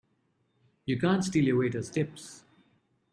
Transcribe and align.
You 0.87 0.99
can't 0.99 1.23
steal 1.23 1.45
your 1.45 1.57
waiters' 1.57 1.91
tips! 1.91 2.43